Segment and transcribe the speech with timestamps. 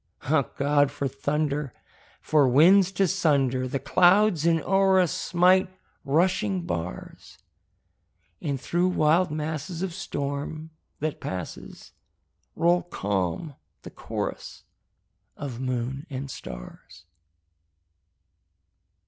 [0.23, 0.89] Ah, God!
[0.89, 1.73] for thunder!
[2.21, 5.69] for winds to sunder The clouds and o'er us smite
[6.03, 7.37] rushing bars!
[8.41, 11.91] And through wild masses of storm, that passes,
[12.55, 13.53] Roll calm
[13.83, 14.63] the chorus
[15.37, 17.05] of moon and stars.